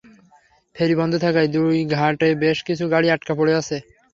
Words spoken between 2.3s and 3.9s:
বেশ কিছু গাড়ি আটকা পড়ে আছে।